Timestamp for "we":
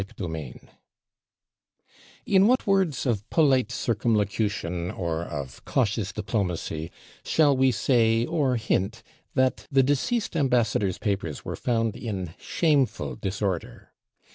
7.55-7.69